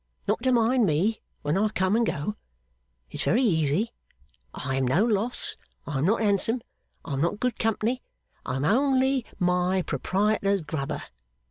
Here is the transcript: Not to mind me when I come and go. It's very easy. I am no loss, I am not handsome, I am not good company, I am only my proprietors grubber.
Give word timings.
Not 0.27 0.41
to 0.41 0.51
mind 0.51 0.87
me 0.87 1.21
when 1.43 1.59
I 1.59 1.69
come 1.69 1.95
and 1.95 2.03
go. 2.03 2.35
It's 3.11 3.21
very 3.21 3.43
easy. 3.43 3.91
I 4.51 4.75
am 4.75 4.87
no 4.87 5.05
loss, 5.05 5.57
I 5.85 5.99
am 5.99 6.05
not 6.05 6.21
handsome, 6.21 6.63
I 7.05 7.13
am 7.13 7.21
not 7.21 7.39
good 7.39 7.59
company, 7.59 8.01
I 8.43 8.55
am 8.55 8.65
only 8.65 9.27
my 9.37 9.83
proprietors 9.83 10.61
grubber. 10.61 11.03